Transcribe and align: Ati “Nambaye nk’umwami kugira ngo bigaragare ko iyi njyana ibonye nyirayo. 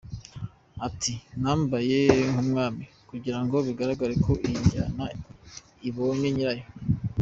Ati 0.87 1.13
“Nambaye 1.41 1.99
nk’umwami 2.31 2.83
kugira 3.09 3.39
ngo 3.43 3.55
bigaragare 3.67 4.13
ko 4.25 4.31
iyi 4.47 4.59
njyana 4.63 5.05
ibonye 5.89 6.27
nyirayo. 6.33 6.67